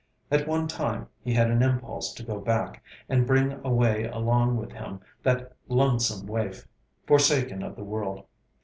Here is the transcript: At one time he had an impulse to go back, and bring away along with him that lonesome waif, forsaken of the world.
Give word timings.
At 0.31 0.47
one 0.47 0.67
time 0.67 1.09
he 1.23 1.31
had 1.35 1.51
an 1.51 1.61
impulse 1.61 2.11
to 2.15 2.23
go 2.23 2.39
back, 2.39 2.83
and 3.07 3.27
bring 3.27 3.63
away 3.63 4.05
along 4.05 4.57
with 4.57 4.71
him 4.71 4.99
that 5.21 5.53
lonesome 5.67 6.25
waif, 6.25 6.67
forsaken 7.05 7.61
of 7.61 7.75
the 7.75 7.83
world. 7.83 8.25